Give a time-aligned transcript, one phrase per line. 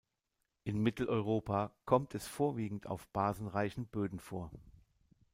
[0.63, 4.49] In Mitteleuropa kommt es vorwiegend auf basenreichen Böden vor.